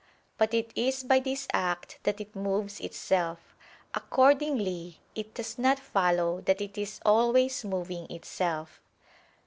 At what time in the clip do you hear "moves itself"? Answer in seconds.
2.35-3.55